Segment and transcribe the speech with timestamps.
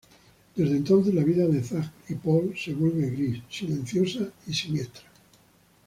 [0.55, 5.03] Desde entonces, la vida de Zach y Paul se vuelve gris, silenciosa y siniestra.